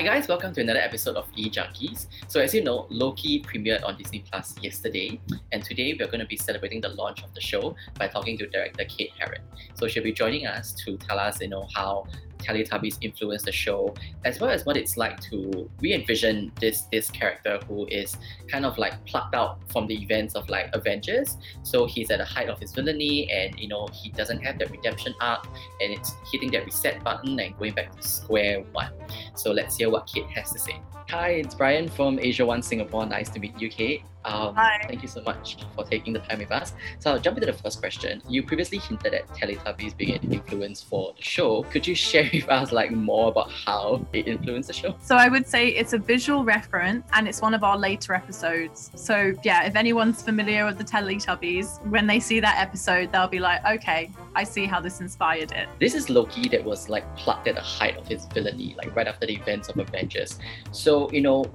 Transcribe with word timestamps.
Hi 0.00 0.06
guys, 0.06 0.28
welcome 0.28 0.54
to 0.54 0.62
another 0.62 0.80
episode 0.80 1.16
of 1.16 1.28
E 1.36 1.50
Junkies. 1.50 2.06
So 2.26 2.40
as 2.40 2.54
you 2.54 2.64
know, 2.64 2.86
Loki 2.88 3.42
premiered 3.42 3.84
on 3.84 3.98
Disney 3.98 4.24
Plus 4.30 4.54
yesterday, 4.62 5.20
and 5.52 5.62
today 5.62 5.92
we're 5.92 6.06
going 6.06 6.20
to 6.20 6.26
be 6.26 6.38
celebrating 6.38 6.80
the 6.80 6.88
launch 6.88 7.22
of 7.22 7.34
the 7.34 7.40
show 7.42 7.76
by 7.98 8.08
talking 8.08 8.38
to 8.38 8.46
director 8.46 8.86
Kate 8.86 9.10
Herron. 9.18 9.42
So 9.74 9.88
she'll 9.88 10.02
be 10.02 10.14
joining 10.14 10.46
us 10.46 10.72
to 10.86 10.96
tell 10.96 11.18
us, 11.18 11.42
you 11.42 11.48
know, 11.48 11.68
how 11.74 12.06
Teletubbies 12.38 12.96
influenced 13.02 13.44
the 13.44 13.52
show, 13.52 13.94
as 14.24 14.40
well 14.40 14.48
as 14.48 14.64
what 14.64 14.78
it's 14.78 14.96
like 14.96 15.20
to 15.20 15.70
re-envision 15.82 16.50
this 16.58 16.84
this 16.90 17.10
character 17.10 17.60
who 17.68 17.86
is 17.88 18.16
kind 18.48 18.64
of 18.64 18.78
like 18.78 19.04
plucked 19.04 19.34
out 19.34 19.58
from 19.70 19.86
the 19.86 20.02
events 20.02 20.34
of 20.34 20.48
like 20.48 20.70
Avengers. 20.72 21.36
So 21.62 21.84
he's 21.84 22.10
at 22.10 22.20
the 22.20 22.24
height 22.24 22.48
of 22.48 22.58
his 22.58 22.72
villainy, 22.72 23.30
and 23.30 23.60
you 23.60 23.68
know 23.68 23.86
he 23.92 24.08
doesn't 24.08 24.40
have 24.40 24.58
that 24.60 24.70
redemption 24.70 25.14
arc, 25.20 25.46
and 25.82 25.92
it's 25.92 26.14
hitting 26.32 26.50
that 26.52 26.64
reset 26.64 27.04
button 27.04 27.38
and 27.38 27.54
going 27.58 27.74
back 27.74 27.94
to 27.94 28.02
square 28.02 28.62
one. 28.72 28.92
So 29.34 29.52
let's 29.52 29.76
hear 29.76 29.90
what 29.90 30.06
Kate 30.06 30.26
has 30.34 30.52
to 30.52 30.58
say. 30.58 30.80
Hi, 31.10 31.30
it's 31.30 31.54
Brian 31.54 31.88
from 31.88 32.18
Asia 32.20 32.46
One 32.46 32.62
Singapore. 32.62 33.04
Nice 33.06 33.30
to 33.30 33.40
meet 33.40 33.60
you, 33.60 33.68
Kate. 33.68 34.02
Um, 34.24 34.54
Hi. 34.54 34.84
Thank 34.86 35.02
you 35.02 35.08
so 35.08 35.22
much 35.22 35.56
for 35.74 35.84
taking 35.84 36.12
the 36.12 36.20
time 36.20 36.38
with 36.38 36.52
us. 36.52 36.74
So 36.98 37.12
I'll 37.12 37.18
jump 37.18 37.38
into 37.38 37.50
the 37.50 37.58
first 37.58 37.80
question. 37.80 38.22
You 38.28 38.42
previously 38.42 38.78
hinted 38.78 39.14
at 39.14 39.28
Teletubbies 39.28 39.96
being 39.96 40.16
an 40.16 40.32
influence 40.32 40.82
for 40.82 41.14
the 41.16 41.22
show. 41.22 41.62
Could 41.64 41.86
you 41.86 41.94
share 41.94 42.28
with 42.32 42.48
us 42.48 42.72
like 42.72 42.90
more 42.90 43.28
about 43.28 43.50
how 43.50 44.06
it 44.12 44.28
influenced 44.28 44.68
the 44.68 44.74
show? 44.74 44.94
So 45.02 45.16
I 45.16 45.28
would 45.28 45.46
say 45.46 45.68
it's 45.68 45.92
a 45.92 45.98
visual 45.98 46.44
reference 46.44 47.06
and 47.12 47.26
it's 47.26 47.40
one 47.40 47.54
of 47.54 47.64
our 47.64 47.78
later 47.78 48.14
episodes. 48.14 48.90
So 48.94 49.32
yeah, 49.42 49.64
if 49.64 49.76
anyone's 49.76 50.22
familiar 50.22 50.66
with 50.66 50.78
the 50.78 50.84
Teletubbies, 50.84 51.84
when 51.86 52.06
they 52.06 52.20
see 52.20 52.40
that 52.40 52.58
episode, 52.58 53.12
they'll 53.12 53.28
be 53.28 53.38
like, 53.38 53.64
okay, 53.64 54.10
I 54.34 54.44
see 54.44 54.66
how 54.66 54.80
this 54.80 55.00
inspired 55.00 55.52
it. 55.52 55.68
This 55.78 55.94
is 55.94 56.10
Loki 56.10 56.48
that 56.48 56.62
was 56.62 56.88
like 56.88 57.04
plucked 57.16 57.48
at 57.48 57.54
the 57.54 57.60
height 57.62 57.96
of 57.96 58.06
his 58.06 58.26
villainy, 58.26 58.74
like 58.76 58.94
right 58.94 59.08
after 59.08 59.26
the 59.26 59.34
events 59.34 59.68
of 59.68 59.78
Avengers. 59.78 60.38
So, 60.72 61.10
you 61.10 61.22
know, 61.22 61.50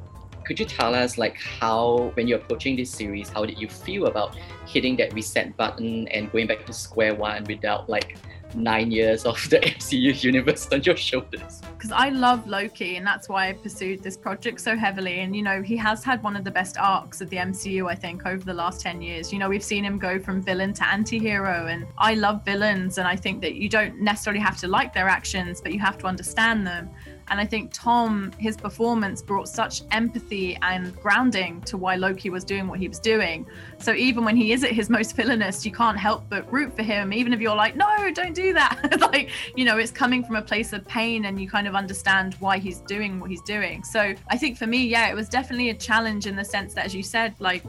could 0.46 0.60
you 0.60 0.66
tell 0.66 0.94
us 0.94 1.18
like 1.18 1.38
how 1.38 2.12
when 2.14 2.28
you're 2.28 2.40
approaching 2.40 2.76
this 2.76 2.92
series, 2.92 3.30
how 3.30 3.46
did 3.46 3.60
you 3.60 3.68
feel 3.68 4.06
about 4.06 4.38
hitting 4.68 4.96
that 4.98 5.14
reset 5.14 5.56
button 5.58 6.08
and 6.10 6.32
going 6.32 6.48
back 6.48 6.66
to 6.66 6.74
square 6.74 7.16
one 7.16 7.44
without 7.46 7.90
like 7.90 8.18
nine 8.54 8.92
years 8.92 9.26
of 9.26 9.36
the 9.50 9.60
MCU 9.78 10.24
universe 10.24 10.68
on 10.72 10.84
your 10.84 10.96
shoulders? 10.96 11.62
Because 11.74 11.92
I 11.92 12.10
love 12.10 12.48
Loki 12.48 12.96
and 12.96 13.06
that's 13.06 13.28
why 13.28 13.50
I 13.50 13.54
pursued 13.54 14.04
this 14.04 14.16
project 14.16 14.62
so 14.62 14.78
heavily. 14.78 15.22
And 15.22 15.36
you 15.36 15.42
know, 15.42 15.62
he 15.62 15.76
has 15.78 16.04
had 16.04 16.24
one 16.24 16.36
of 16.36 16.44
the 16.44 16.52
best 16.52 16.78
arcs 16.78 17.22
of 17.22 17.30
the 17.30 17.38
MCU, 17.38 17.90
I 17.90 17.96
think, 17.96 18.26
over 18.26 18.44
the 18.44 18.54
last 18.54 18.82
10 18.82 19.02
years. 19.02 19.34
You 19.34 19.40
know, 19.40 19.50
we've 19.50 19.64
seen 19.64 19.84
him 19.84 19.98
go 19.98 20.20
from 20.20 20.42
villain 20.42 20.74
to 20.74 20.88
anti-hero 20.88 21.68
and 21.68 21.86
I 21.98 22.14
love 22.14 22.46
villains 22.46 22.98
and 22.98 23.08
I 23.08 23.16
think 23.16 23.42
that 23.42 23.56
you 23.56 23.68
don't 23.70 24.00
necessarily 24.00 24.42
have 24.42 24.58
to 24.58 24.68
like 24.68 24.94
their 24.94 25.08
actions, 25.08 25.60
but 25.62 25.74
you 25.74 25.80
have 25.80 25.98
to 26.00 26.08
understand 26.08 26.66
them. 26.66 26.90
And 27.28 27.40
I 27.40 27.46
think 27.46 27.72
Tom, 27.74 28.32
his 28.38 28.56
performance 28.56 29.22
brought 29.22 29.48
such 29.48 29.82
empathy 29.92 30.58
and 30.62 30.96
grounding 31.02 31.62
to 31.62 31.78
why 31.78 31.96
Loki 31.96 32.30
was 32.30 32.44
doing 32.44 32.68
what 32.68 32.80
he 32.80 32.88
was 32.88 33.00
doing. 33.00 33.46
So 33.80 33.94
even 33.94 34.24
when 34.24 34.36
he 34.36 34.54
is 34.54 34.64
at 34.64 34.72
his 34.72 34.90
most 34.90 35.16
villainous, 35.16 35.66
you 35.66 35.72
can't 35.72 35.98
help 35.98 36.30
but 36.30 36.52
root 36.52 36.76
for 36.76 36.84
him, 36.84 37.14
even 37.14 37.34
if 37.34 37.40
you're 37.40 37.56
like, 37.56 37.76
no, 37.76 38.12
don't 38.12 38.36
do 38.36 38.54
that. 38.54 39.00
like, 39.12 39.30
you 39.56 39.66
know, 39.66 39.78
it's 39.78 39.92
coming 39.92 40.24
from 40.24 40.36
a 40.36 40.42
place 40.42 40.74
of 40.74 40.86
pain 40.88 41.26
and 41.26 41.42
you 41.42 41.50
kind 41.50 41.68
of 41.68 41.76
understand 41.76 42.36
why 42.36 42.58
he's 42.58 42.82
doing 42.82 43.20
what 43.20 43.30
he's 43.30 43.42
doing. 43.42 43.84
So 43.84 44.14
I 44.30 44.38
think 44.38 44.58
for 44.58 44.68
me, 44.68 44.86
yeah, 44.86 45.10
it 45.10 45.16
was 45.16 45.28
definitely 45.30 45.72
a 45.72 45.76
challenge 45.76 46.28
in 46.28 46.36
the 46.36 46.46
sense 46.46 46.74
that, 46.76 46.86
as 46.86 46.94
you 46.94 47.04
said, 47.04 47.36
like, 47.40 47.64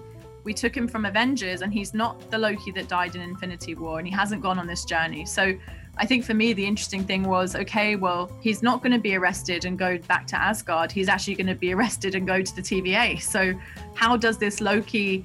we 0.47 0.55
took 0.55 0.77
him 0.77 0.87
from 0.87 1.05
Avengers 1.05 1.63
and 1.63 1.73
he's 1.73 1.93
not 1.93 2.31
the 2.31 2.39
Loki 2.39 2.71
that 2.71 2.87
died 2.87 3.17
in 3.17 3.21
Infinity 3.21 3.75
War 3.75 3.99
and 3.99 4.07
he 4.07 4.15
hasn't 4.15 4.43
gone 4.43 4.61
on 4.61 4.67
this 4.69 4.85
journey. 4.85 5.27
So 5.27 5.55
I 5.99 6.05
think 6.05 6.25
for 6.25 6.35
me, 6.35 6.53
the 6.53 6.65
interesting 6.65 7.05
thing 7.05 7.25
was 7.25 7.57
okay, 7.57 7.97
well, 7.97 8.31
he's 8.41 8.63
not 8.63 8.83
going 8.83 8.93
to 8.93 8.99
be 8.99 9.15
arrested 9.15 9.65
and 9.65 9.79
go 9.79 9.97
back 9.99 10.27
to 10.29 10.37
Asgard. 10.37 10.93
He's 10.93 11.09
actually 11.09 11.37
going 11.37 11.47
to 11.47 11.55
be 11.55 11.73
arrested 11.75 12.15
and 12.15 12.27
go 12.27 12.43
to 12.43 12.57
the 12.57 12.63
TVA. 12.63 13.21
So, 13.21 13.55
how 13.95 14.17
does 14.17 14.37
this 14.39 14.61
Loki 14.61 15.25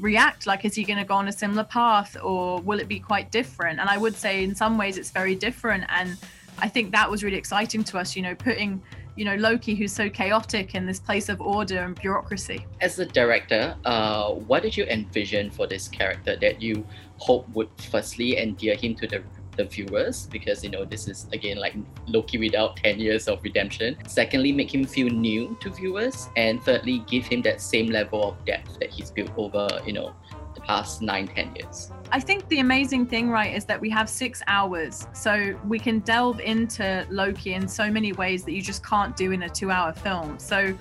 react? 0.00 0.46
Like, 0.46 0.64
is 0.64 0.74
he 0.74 0.84
going 0.84 0.98
to 0.98 1.04
go 1.04 1.14
on 1.14 1.28
a 1.28 1.32
similar 1.32 1.64
path 1.64 2.16
or 2.22 2.60
will 2.60 2.80
it 2.80 2.88
be 2.88 2.98
quite 2.98 3.30
different? 3.30 3.78
And 3.78 3.88
I 3.88 3.98
would 3.98 4.14
say, 4.14 4.42
in 4.42 4.54
some 4.54 4.78
ways, 4.78 4.96
it's 4.96 5.10
very 5.10 5.34
different. 5.34 5.84
And 5.88 6.16
I 6.58 6.68
think 6.68 6.92
that 6.92 7.10
was 7.10 7.22
really 7.22 7.36
exciting 7.36 7.84
to 7.84 7.98
us, 7.98 8.16
you 8.16 8.22
know, 8.22 8.34
putting 8.34 8.80
you 9.16 9.24
know 9.24 9.34
Loki, 9.36 9.74
who's 9.74 9.92
so 9.92 10.08
chaotic 10.08 10.74
in 10.74 10.86
this 10.86 11.00
place 11.00 11.28
of 11.28 11.40
order 11.40 11.78
and 11.78 11.94
bureaucracy. 11.94 12.66
As 12.80 12.98
a 12.98 13.06
director, 13.06 13.74
uh, 13.84 14.32
what 14.32 14.62
did 14.62 14.76
you 14.76 14.84
envision 14.84 15.50
for 15.50 15.66
this 15.66 15.88
character 15.88 16.36
that 16.36 16.60
you 16.60 16.86
hope 17.16 17.48
would 17.54 17.70
firstly 17.90 18.36
endear 18.36 18.76
him 18.76 18.94
to 18.96 19.06
the 19.06 19.22
the 19.56 19.64
viewers 19.64 20.26
because 20.26 20.62
you 20.62 20.70
know 20.70 20.84
this 20.84 21.08
is 21.08 21.26
again 21.32 21.58
like 21.58 21.74
Loki 22.06 22.38
without 22.38 22.76
10 22.76 22.98
years 22.98 23.28
of 23.28 23.42
redemption. 23.42 23.96
Secondly, 24.06 24.52
make 24.52 24.74
him 24.74 24.84
feel 24.84 25.08
new 25.08 25.56
to 25.60 25.70
viewers, 25.70 26.28
and 26.36 26.62
thirdly, 26.62 27.04
give 27.06 27.26
him 27.26 27.42
that 27.42 27.60
same 27.60 27.90
level 27.90 28.30
of 28.30 28.44
depth 28.44 28.78
that 28.80 28.90
he's 28.90 29.10
built 29.10 29.30
over 29.36 29.68
you 29.86 29.92
know 29.92 30.14
the 30.54 30.60
past 30.62 31.02
nine, 31.02 31.28
10 31.28 31.54
years. 31.54 31.92
I 32.10 32.18
think 32.18 32.48
the 32.48 32.60
amazing 32.60 33.06
thing, 33.06 33.30
right, 33.30 33.54
is 33.54 33.64
that 33.66 33.80
we 33.80 33.90
have 33.90 34.08
six 34.08 34.42
hours. 34.46 35.06
So 35.12 35.58
we 35.66 35.78
can 35.78 36.00
delve 36.00 36.40
into 36.40 37.06
Loki 37.10 37.54
in 37.54 37.68
so 37.68 37.90
many 37.90 38.12
ways 38.12 38.44
that 38.44 38.52
you 38.52 38.62
just 38.62 38.84
can't 38.84 39.16
do 39.16 39.32
in 39.32 39.44
a 39.44 39.48
two 39.48 39.70
hour 39.70 39.92
film. 39.92 40.38
So 40.38 40.76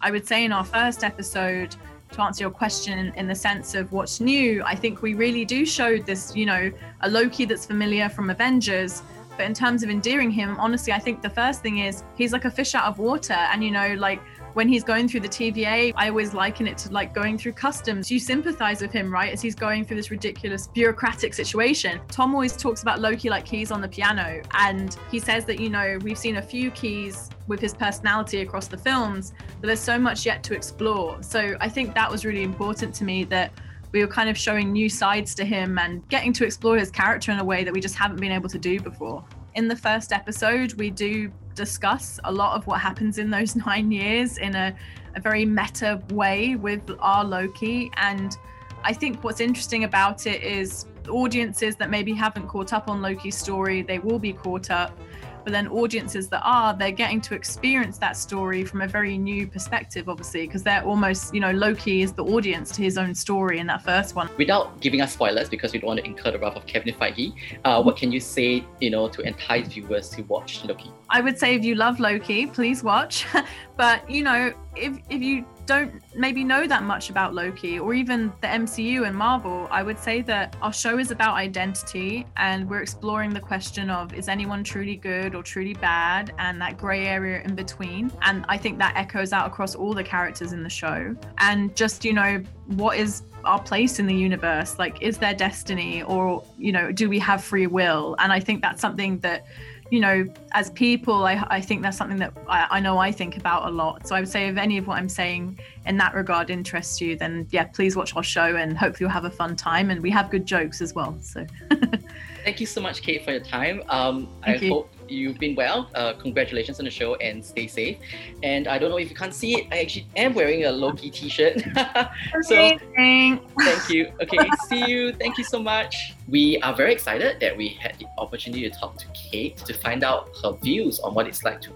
I 0.00 0.10
would 0.10 0.26
say 0.26 0.44
in 0.44 0.52
our 0.52 0.64
first 0.64 1.04
episode, 1.04 1.76
to 2.12 2.22
answer 2.22 2.44
your 2.44 2.50
question 2.50 3.12
in 3.16 3.26
the 3.26 3.34
sense 3.34 3.74
of 3.74 3.92
what's 3.92 4.20
new, 4.20 4.62
I 4.64 4.74
think 4.74 5.02
we 5.02 5.14
really 5.14 5.44
do 5.44 5.64
show 5.64 5.98
this, 5.98 6.34
you 6.34 6.46
know, 6.46 6.70
a 7.02 7.08
Loki 7.08 7.44
that's 7.44 7.66
familiar 7.66 8.08
from 8.08 8.30
Avengers. 8.30 9.02
But 9.36 9.46
in 9.46 9.54
terms 9.54 9.82
of 9.82 9.90
endearing 9.90 10.30
him, 10.30 10.56
honestly, 10.58 10.92
I 10.92 10.98
think 10.98 11.22
the 11.22 11.30
first 11.30 11.62
thing 11.62 11.78
is 11.78 12.02
he's 12.16 12.32
like 12.32 12.44
a 12.44 12.50
fish 12.50 12.74
out 12.74 12.84
of 12.84 12.98
water. 12.98 13.32
And, 13.32 13.64
you 13.64 13.70
know, 13.70 13.94
like 13.94 14.20
when 14.54 14.68
he's 14.68 14.82
going 14.82 15.08
through 15.08 15.20
the 15.20 15.28
TVA, 15.28 15.92
I 15.96 16.08
always 16.08 16.34
liken 16.34 16.66
it 16.66 16.76
to 16.78 16.92
like 16.92 17.14
going 17.14 17.38
through 17.38 17.52
customs. 17.52 18.10
You 18.10 18.18
sympathize 18.18 18.80
with 18.80 18.92
him, 18.92 19.12
right? 19.12 19.32
As 19.32 19.40
he's 19.40 19.54
going 19.54 19.84
through 19.84 19.96
this 19.96 20.10
ridiculous 20.10 20.66
bureaucratic 20.68 21.34
situation. 21.34 22.00
Tom 22.08 22.34
always 22.34 22.56
talks 22.56 22.82
about 22.82 23.00
Loki 23.00 23.30
like 23.30 23.44
keys 23.44 23.70
on 23.70 23.80
the 23.80 23.88
piano. 23.88 24.42
And 24.54 24.96
he 25.10 25.18
says 25.18 25.44
that, 25.46 25.60
you 25.60 25.70
know, 25.70 25.98
we've 26.02 26.18
seen 26.18 26.36
a 26.36 26.42
few 26.42 26.70
keys 26.70 27.30
with 27.46 27.60
his 27.60 27.74
personality 27.74 28.40
across 28.40 28.68
the 28.68 28.78
films, 28.78 29.32
but 29.60 29.66
there's 29.66 29.80
so 29.80 29.98
much 29.98 30.26
yet 30.26 30.42
to 30.44 30.54
explore. 30.54 31.22
So 31.22 31.56
I 31.60 31.68
think 31.68 31.94
that 31.94 32.10
was 32.10 32.24
really 32.24 32.42
important 32.42 32.94
to 32.96 33.04
me 33.04 33.24
that 33.24 33.52
we 33.92 34.00
were 34.00 34.10
kind 34.10 34.30
of 34.30 34.38
showing 34.38 34.72
new 34.72 34.88
sides 34.88 35.34
to 35.34 35.44
him 35.44 35.78
and 35.78 36.06
getting 36.08 36.32
to 36.34 36.44
explore 36.44 36.76
his 36.76 36.90
character 36.90 37.32
in 37.32 37.38
a 37.38 37.44
way 37.44 37.64
that 37.64 37.72
we 37.72 37.80
just 37.80 37.96
haven't 37.96 38.20
been 38.20 38.32
able 38.32 38.48
to 38.48 38.58
do 38.58 38.80
before. 38.80 39.24
In 39.54 39.66
the 39.66 39.74
first 39.74 40.12
episode, 40.12 40.74
we 40.74 40.90
do 40.90 41.32
discuss 41.54 42.18
a 42.24 42.32
lot 42.32 42.56
of 42.56 42.66
what 42.66 42.80
happens 42.80 43.18
in 43.18 43.30
those 43.30 43.56
nine 43.66 43.90
years 43.90 44.38
in 44.38 44.54
a, 44.54 44.74
a 45.14 45.20
very 45.20 45.44
meta 45.44 46.02
way 46.10 46.56
with 46.56 46.82
our 47.00 47.24
Loki. 47.24 47.90
And 47.96 48.36
I 48.82 48.92
think 48.92 49.22
what's 49.22 49.40
interesting 49.40 49.84
about 49.84 50.26
it 50.26 50.42
is 50.42 50.86
audiences 51.08 51.76
that 51.76 51.90
maybe 51.90 52.12
haven't 52.12 52.48
caught 52.48 52.72
up 52.72 52.88
on 52.88 53.02
Loki's 53.02 53.36
story, 53.36 53.82
they 53.82 53.98
will 53.98 54.18
be 54.18 54.32
caught 54.32 54.70
up. 54.70 54.98
But 55.42 55.52
then 55.52 55.68
audiences 55.68 56.28
that 56.28 56.42
are 56.44 56.74
they're 56.74 56.90
getting 56.90 57.20
to 57.22 57.34
experience 57.34 57.96
that 57.98 58.16
story 58.16 58.62
from 58.62 58.82
a 58.82 58.86
very 58.86 59.16
new 59.16 59.46
perspective 59.46 60.06
obviously 60.06 60.46
because 60.46 60.62
they're 60.62 60.84
almost 60.84 61.32
you 61.32 61.40
know 61.40 61.50
loki 61.52 62.02
is 62.02 62.12
the 62.12 62.22
audience 62.24 62.70
to 62.72 62.82
his 62.82 62.98
own 62.98 63.14
story 63.14 63.58
in 63.58 63.66
that 63.68 63.82
first 63.82 64.14
one. 64.14 64.28
Without 64.36 64.78
giving 64.82 65.00
us 65.00 65.14
spoilers 65.14 65.48
because 65.48 65.72
we 65.72 65.78
don't 65.78 65.88
want 65.88 66.00
to 66.00 66.04
incur 66.04 66.32
the 66.32 66.38
wrath 66.38 66.56
of 66.56 66.66
kevin 66.66 66.94
feige 66.94 67.32
uh, 67.64 67.82
what 67.82 67.96
can 67.96 68.12
you 68.12 68.20
say 68.20 68.62
you 68.80 68.90
know 68.90 69.08
to 69.08 69.22
entice 69.22 69.68
viewers 69.68 70.10
to 70.10 70.20
watch 70.24 70.62
loki 70.66 70.92
i 71.10 71.20
would 71.20 71.38
say 71.38 71.54
if 71.54 71.64
you 71.64 71.74
love 71.74 72.00
loki 72.00 72.46
please 72.46 72.82
watch 72.82 73.26
but 73.76 74.08
you 74.10 74.22
know 74.22 74.52
if 74.76 74.98
if 75.10 75.22
you 75.22 75.44
don't 75.70 76.02
maybe 76.16 76.42
know 76.42 76.66
that 76.66 76.82
much 76.82 77.10
about 77.10 77.32
Loki 77.32 77.78
or 77.78 77.94
even 77.94 78.32
the 78.40 78.48
MCU 78.48 79.06
and 79.06 79.14
Marvel, 79.14 79.68
I 79.70 79.84
would 79.84 80.00
say 80.00 80.20
that 80.22 80.56
our 80.60 80.72
show 80.72 80.98
is 80.98 81.12
about 81.12 81.34
identity 81.36 82.26
and 82.36 82.68
we're 82.68 82.82
exploring 82.82 83.32
the 83.32 83.38
question 83.38 83.88
of 83.88 84.12
is 84.12 84.26
anyone 84.28 84.64
truly 84.64 84.96
good 84.96 85.36
or 85.36 85.44
truly 85.44 85.74
bad 85.74 86.34
and 86.38 86.60
that 86.60 86.76
gray 86.76 87.06
area 87.06 87.40
in 87.42 87.54
between. 87.54 88.10
And 88.22 88.44
I 88.48 88.56
think 88.56 88.78
that 88.80 88.96
echoes 88.96 89.32
out 89.32 89.46
across 89.46 89.76
all 89.76 89.94
the 89.94 90.02
characters 90.02 90.52
in 90.52 90.64
the 90.64 90.70
show. 90.70 91.14
And 91.38 91.76
just, 91.76 92.04
you 92.04 92.14
know, 92.14 92.42
what 92.66 92.96
is 92.98 93.22
our 93.44 93.62
place 93.62 94.00
in 94.00 94.08
the 94.08 94.14
universe? 94.14 94.76
Like, 94.76 95.00
is 95.00 95.18
there 95.18 95.34
destiny 95.34 96.02
or, 96.02 96.42
you 96.58 96.72
know, 96.72 96.90
do 96.90 97.08
we 97.08 97.20
have 97.20 97.44
free 97.44 97.68
will? 97.68 98.16
And 98.18 98.32
I 98.32 98.40
think 98.40 98.60
that's 98.60 98.80
something 98.80 99.20
that 99.20 99.46
you 99.90 99.98
know, 99.98 100.24
as 100.52 100.70
people, 100.70 101.26
I, 101.26 101.44
I 101.48 101.60
think 101.60 101.82
that's 101.82 101.96
something 101.96 102.18
that 102.18 102.32
I, 102.48 102.66
I, 102.70 102.80
know 102.80 102.98
I 102.98 103.10
think 103.10 103.36
about 103.36 103.68
a 103.68 103.70
lot. 103.70 104.06
So 104.06 104.14
I 104.14 104.20
would 104.20 104.28
say 104.28 104.46
if 104.46 104.56
any 104.56 104.78
of 104.78 104.86
what 104.86 104.98
I'm 104.98 105.08
saying 105.08 105.58
in 105.84 105.96
that 105.96 106.14
regard 106.14 106.48
interests 106.48 107.00
you, 107.00 107.16
then 107.16 107.48
yeah, 107.50 107.64
please 107.64 107.96
watch 107.96 108.14
our 108.14 108.22
show 108.22 108.56
and 108.56 108.78
hopefully 108.78 109.06
you'll 109.06 109.10
have 109.10 109.24
a 109.24 109.30
fun 109.30 109.56
time. 109.56 109.90
And 109.90 110.00
we 110.00 110.10
have 110.10 110.30
good 110.30 110.46
jokes 110.46 110.80
as 110.80 110.94
well. 110.94 111.16
So 111.20 111.44
thank 112.44 112.60
you 112.60 112.66
so 112.66 112.80
much, 112.80 113.02
Kate, 113.02 113.24
for 113.24 113.32
your 113.32 113.40
time. 113.40 113.82
Um, 113.88 114.28
I 114.44 114.54
you. 114.54 114.74
hope 114.74 114.94
you've 115.10 115.38
been 115.38 115.54
well. 115.54 115.90
Uh, 115.94 116.12
congratulations 116.14 116.78
on 116.78 116.84
the 116.84 116.90
show 116.90 117.14
and 117.16 117.44
stay 117.44 117.66
safe. 117.66 117.98
And 118.42 118.68
I 118.68 118.78
don't 118.78 118.90
know 118.90 118.98
if 118.98 119.10
you 119.10 119.16
can't 119.16 119.34
see 119.34 119.54
it, 119.54 119.66
I 119.70 119.80
actually 119.80 120.06
am 120.16 120.34
wearing 120.34 120.64
a 120.64 120.70
Loki 120.72 121.10
t-shirt. 121.10 121.60
so 122.42 122.78
thank 122.96 123.42
you. 123.88 124.12
Okay, 124.20 124.38
see 124.68 124.84
you. 124.86 125.12
Thank 125.12 125.38
you 125.38 125.44
so 125.44 125.62
much. 125.62 126.14
We 126.28 126.60
are 126.62 126.74
very 126.74 126.92
excited 126.92 127.40
that 127.40 127.56
we 127.56 127.68
had 127.68 127.98
the 127.98 128.06
opportunity 128.18 128.68
to 128.68 128.78
talk 128.78 128.96
to 128.98 129.06
Kate 129.08 129.56
to 129.58 129.74
find 129.74 130.04
out 130.04 130.28
her 130.42 130.52
views 130.52 131.00
on 131.00 131.14
what 131.14 131.26
it's 131.26 131.42
like 131.42 131.60
to 131.62 131.70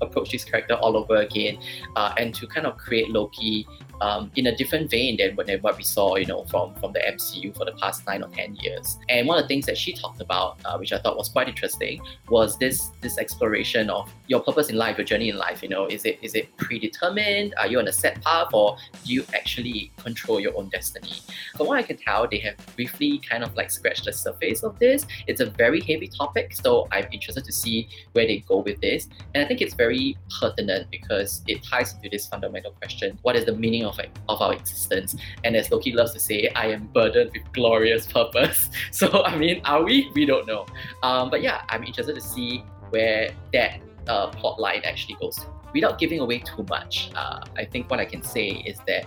approach 0.00 0.30
this 0.30 0.44
character 0.44 0.74
all 0.74 0.96
over 0.96 1.16
again 1.16 1.58
uh, 1.96 2.14
and 2.16 2.34
to 2.34 2.46
kind 2.46 2.66
of 2.66 2.76
create 2.76 3.10
Loki 3.10 3.66
um, 4.00 4.30
in 4.36 4.46
a 4.46 4.56
different 4.56 4.90
vein 4.90 5.18
than 5.18 5.60
what 5.60 5.76
we 5.76 5.82
saw, 5.82 6.16
you 6.16 6.26
know, 6.26 6.44
from, 6.44 6.74
from 6.76 6.92
the 6.92 7.00
MCU 7.00 7.56
for 7.56 7.64
the 7.64 7.72
past 7.72 8.06
nine 8.06 8.22
or 8.22 8.28
ten 8.28 8.56
years. 8.56 8.98
And 9.08 9.26
one 9.26 9.38
of 9.38 9.44
the 9.44 9.48
things 9.48 9.66
that 9.66 9.76
she 9.76 9.92
talked 9.92 10.20
about, 10.20 10.58
uh, 10.64 10.76
which 10.78 10.92
I 10.92 10.98
thought 10.98 11.16
was 11.16 11.28
quite 11.28 11.48
interesting, 11.48 12.00
was 12.28 12.58
this 12.58 12.90
this 13.00 13.18
exploration 13.18 13.90
of 13.90 14.12
your 14.26 14.40
purpose 14.40 14.70
in 14.70 14.76
life, 14.76 14.96
your 14.98 15.04
journey 15.04 15.28
in 15.28 15.36
life. 15.36 15.62
You 15.62 15.68
know, 15.68 15.86
is 15.86 16.04
it 16.04 16.18
is 16.22 16.34
it 16.34 16.54
predetermined? 16.56 17.54
Are 17.58 17.66
you 17.66 17.78
on 17.78 17.88
a 17.88 17.92
set 17.92 18.20
path, 18.22 18.48
or 18.52 18.76
do 19.04 19.12
you 19.12 19.24
actually 19.34 19.92
control 19.98 20.40
your 20.40 20.56
own 20.56 20.68
destiny? 20.68 21.14
From 21.56 21.66
what 21.66 21.78
I 21.78 21.82
can 21.82 21.96
tell, 21.96 22.26
they 22.28 22.38
have 22.38 22.56
briefly 22.76 23.18
kind 23.18 23.44
of 23.44 23.54
like 23.54 23.70
scratched 23.70 24.04
the 24.04 24.12
surface 24.12 24.62
of 24.62 24.78
this. 24.78 25.06
It's 25.26 25.40
a 25.40 25.46
very 25.46 25.80
heavy 25.80 26.08
topic, 26.08 26.54
so 26.54 26.88
I'm 26.90 27.06
interested 27.12 27.44
to 27.44 27.52
see 27.52 27.88
where 28.12 28.26
they 28.26 28.38
go 28.48 28.58
with 28.58 28.80
this. 28.80 29.08
And 29.34 29.44
I 29.44 29.46
think 29.46 29.60
it's 29.60 29.74
very 29.74 30.16
pertinent 30.40 30.90
because 30.90 31.42
it 31.46 31.62
ties 31.62 31.94
into 31.94 32.08
this 32.08 32.26
fundamental 32.26 32.72
question: 32.72 33.18
What 33.22 33.36
is 33.36 33.44
the 33.44 33.54
meaning 33.54 33.84
of 33.84 33.89
of, 33.90 34.00
of 34.28 34.40
our 34.40 34.54
existence. 34.54 35.16
And 35.44 35.56
as 35.56 35.70
Loki 35.70 35.92
loves 35.92 36.12
to 36.12 36.20
say, 36.20 36.48
I 36.54 36.66
am 36.66 36.88
burdened 36.92 37.32
with 37.32 37.52
glorious 37.52 38.06
purpose. 38.06 38.70
So, 38.92 39.24
I 39.24 39.36
mean, 39.36 39.60
are 39.64 39.82
we? 39.82 40.10
We 40.14 40.26
don't 40.26 40.46
know. 40.46 40.66
Um, 41.02 41.30
but 41.30 41.42
yeah, 41.42 41.62
I'm 41.68 41.84
interested 41.84 42.14
to 42.14 42.20
see 42.20 42.64
where 42.90 43.30
that 43.52 43.80
uh, 44.08 44.28
plot 44.28 44.60
line 44.60 44.82
actually 44.84 45.16
goes. 45.20 45.38
Without 45.72 45.98
giving 45.98 46.20
away 46.20 46.40
too 46.40 46.64
much, 46.68 47.10
uh, 47.14 47.40
I 47.56 47.64
think 47.64 47.90
what 47.90 48.00
I 48.00 48.04
can 48.04 48.22
say 48.22 48.48
is 48.66 48.78
that 48.86 49.06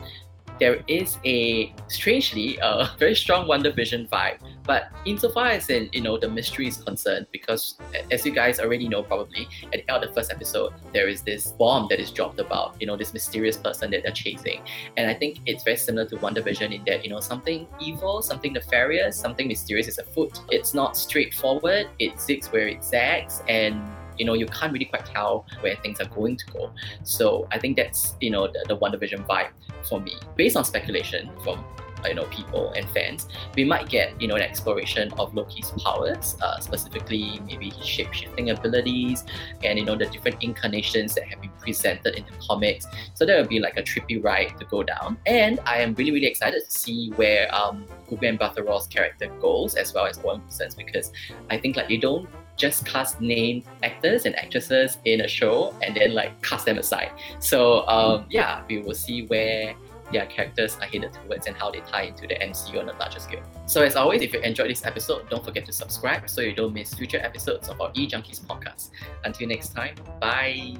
there 0.60 0.84
is 0.88 1.18
a 1.26 1.74
strangely 1.88 2.58
a 2.62 2.90
very 3.00 3.16
strong 3.16 3.48
WandaVision 3.48 4.10
vibe. 4.10 4.38
But 4.66 4.92
insofar 5.06 5.48
as 5.48 5.70
in 5.70 5.90
you 5.92 6.02
know 6.02 6.18
the 6.18 6.30
mystery 6.30 6.68
is 6.68 6.78
concerned, 6.78 7.28
because 7.32 7.78
as 8.12 8.26
you 8.26 8.32
guys 8.32 8.60
already 8.60 8.88
know 8.88 9.04
probably 9.04 9.48
at 9.66 9.72
the 9.72 9.92
end 9.92 10.04
of 10.04 10.08
the 10.08 10.14
first 10.14 10.32
episode, 10.32 10.74
there 10.94 11.08
is 11.08 11.22
this 11.22 11.48
bomb 11.48 11.88
that 11.90 12.00
is 12.00 12.12
dropped 12.12 12.40
about 12.40 12.76
you 12.80 12.88
know 12.88 12.96
this 12.96 13.14
mysterious 13.14 13.58
person 13.58 13.92
that 13.92 14.04
they're 14.04 14.14
chasing, 14.14 14.62
and 14.96 15.10
I 15.10 15.14
think 15.14 15.40
it's 15.46 15.64
very 15.64 15.78
similar 15.78 16.08
to 16.08 16.16
WandaVision 16.18 16.74
in 16.74 16.84
that 16.86 17.04
you 17.04 17.10
know 17.10 17.20
something 17.20 17.68
evil, 17.82 18.22
something 18.22 18.54
nefarious, 18.54 19.18
something 19.18 19.48
mysterious 19.48 19.88
is 19.88 19.98
afoot. 19.98 20.40
It's 20.50 20.74
not 20.74 20.96
straightforward. 20.96 21.88
It 22.00 22.16
zigs 22.16 22.52
where 22.52 22.68
it 22.68 22.84
zags, 22.84 23.42
and 23.50 23.82
you 24.18 24.26
know 24.26 24.34
you 24.34 24.46
can't 24.48 24.74
really 24.74 24.86
quite 24.86 25.06
tell 25.06 25.46
where 25.62 25.76
things 25.78 26.00
are 26.00 26.10
going 26.10 26.38
to 26.38 26.46
go. 26.52 26.72
So 27.04 27.48
I 27.52 27.60
think 27.60 27.78
that's 27.78 28.16
you 28.20 28.30
know 28.30 28.48
the, 28.48 28.66
the 28.68 28.78
WandaVision 28.78 29.26
vibe 29.28 29.50
for 29.88 30.00
me. 30.00 30.16
Based 30.36 30.56
on 30.56 30.64
speculation 30.64 31.30
from 31.44 31.64
you 32.06 32.16
know 32.16 32.26
people 32.26 32.72
and 32.74 32.88
fans, 32.90 33.28
we 33.56 33.64
might 33.64 33.90
get 33.90 34.20
you 34.22 34.28
know 34.28 34.36
an 34.36 34.42
exploration 34.42 35.12
of 35.14 35.34
Loki's 35.34 35.72
powers, 35.84 36.36
uh, 36.42 36.60
specifically 36.60 37.42
maybe 37.46 37.70
his 37.70 37.86
shape-shifting 37.86 38.50
abilities 38.50 39.24
and 39.64 39.80
you 39.80 39.86
know 39.86 39.96
the 39.96 40.06
different 40.06 40.44
incarnations 40.44 41.16
that 41.16 41.26
have 41.26 41.43
presented 41.64 42.16
in 42.16 42.26
the 42.26 42.46
comics. 42.48 42.86
So 43.14 43.26
that 43.26 43.38
would 43.38 43.50
be 43.50 43.60
like 43.60 43.78
a 43.78 43.84
trippy 43.84 44.24
ride 44.24 44.54
to 44.60 44.66
go 44.66 44.84
down. 44.84 45.18
And 45.26 45.60
I 45.66 45.80
am 45.80 45.94
really 45.96 46.12
really 46.12 46.28
excited 46.28 46.64
to 46.66 46.72
see 46.72 47.12
where 47.16 47.54
um 47.54 47.86
Gugu 48.10 48.38
Mbatha-Raw's 48.38 48.88
character 48.88 49.28
goes 49.42 49.76
as 49.76 49.94
well 49.94 50.06
as 50.06 50.20
Owen 50.20 50.42
Wilson's 50.42 50.76
because 50.76 51.12
I 51.50 51.58
think 51.58 51.76
like 51.78 51.88
they 51.88 51.98
don't 51.98 52.28
just 52.56 52.86
cast 52.86 53.20
name 53.20 53.64
actors 53.82 54.26
and 54.26 54.36
actresses 54.36 54.98
in 55.06 55.22
a 55.22 55.28
show 55.28 55.74
and 55.82 55.96
then 55.96 56.14
like 56.14 56.40
cast 56.44 56.66
them 56.66 56.78
aside. 56.78 57.12
So 57.40 57.88
um, 57.88 58.26
yeah, 58.30 58.64
we 58.70 58.80
will 58.80 58.94
see 58.94 59.26
where 59.26 59.76
their 60.12 60.26
characters 60.28 60.78
are 60.80 60.88
headed 60.88 61.12
towards 61.12 61.48
and 61.48 61.56
how 61.58 61.72
they 61.72 61.80
tie 61.80 62.04
into 62.04 62.28
the 62.28 62.36
MCU 62.36 62.80
on 62.80 62.90
a 62.90 62.94
larger 62.98 63.20
scale. 63.20 63.44
So 63.66 63.82
as 63.82 63.96
always, 63.96 64.22
if 64.22 64.34
you 64.34 64.40
enjoyed 64.42 64.70
this 64.70 64.86
episode, 64.86 65.30
don't 65.30 65.44
forget 65.44 65.66
to 65.66 65.74
subscribe 65.74 66.30
so 66.30 66.42
you 66.42 66.54
don't 66.54 66.74
miss 66.74 66.94
future 66.94 67.20
episodes 67.20 67.68
of 67.70 67.82
our 67.82 67.92
E 67.96 68.08
Junkies 68.08 68.42
podcast. 68.42 68.92
Until 69.26 69.48
next 69.48 69.70
time, 69.70 69.96
bye. 70.22 70.76